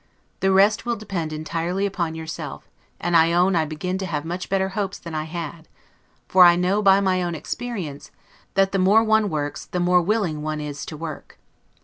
[0.39, 2.67] The rest will depend entirely upon yourself;
[2.99, 5.67] and I own I begin to have much better hopes than I had;
[6.27, 8.09] for I know, by my own experience,
[8.55, 11.37] that the more one works, the more willing one is to work.